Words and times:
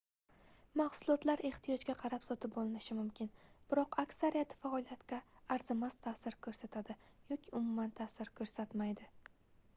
mahsulotlar 0.79 1.41
ehtiyojga 1.49 1.93
qarab 1.99 2.23
sotib 2.27 2.57
olinishi 2.61 2.97
mumkin 3.01 3.29
biroq 3.43 3.99
aksariyati 4.05 4.59
faoliyatga 4.65 5.21
arzimas 5.57 6.01
taʼsir 6.09 6.41
koʻrsatadi 6.49 6.99
yoki 7.35 7.57
umuman 7.63 7.97
taʼsir 8.03 8.35
koʻrsatmaydi 8.43 9.15